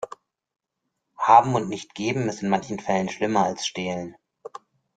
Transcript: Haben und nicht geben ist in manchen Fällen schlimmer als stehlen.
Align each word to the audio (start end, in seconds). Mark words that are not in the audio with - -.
Haben 1.19 1.53
und 1.53 1.69
nicht 1.69 1.93
geben 1.93 2.27
ist 2.27 2.41
in 2.41 2.49
manchen 2.49 2.79
Fällen 2.79 3.07
schlimmer 3.07 3.43
als 3.43 3.67
stehlen. 3.67 4.15